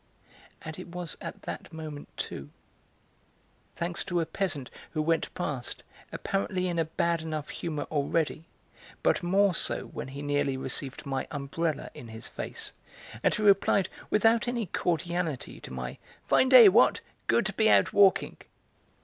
[0.63, 2.49] And it was at that moment, too
[3.75, 8.45] thanks to a peasant who went past, apparently in a bad enough humour already,
[9.03, 12.73] but more so when he nearly received my umbrella in his face,
[13.21, 17.01] and who replied without any cordiality to my "Fine day, what!
[17.27, 18.37] good to be out walking!"